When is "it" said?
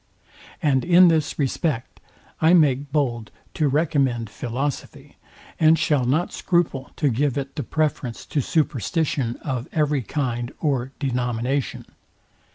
7.37-7.55